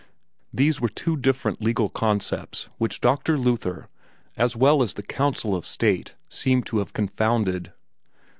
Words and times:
These 0.51 0.81
were 0.81 0.89
two 0.89 1.15
different 1.15 1.61
legal 1.61 1.87
concepts 1.87 2.69
which 2.79 3.01
Dr. 3.01 3.37
Luther, 3.37 3.87
as 4.35 4.55
well 4.55 4.81
as 4.81 4.95
the 4.95 5.03
council 5.03 5.55
of 5.55 5.63
state, 5.63 6.15
seemed 6.27 6.65
to 6.65 6.79
have 6.79 6.91
confounded. 6.93 7.71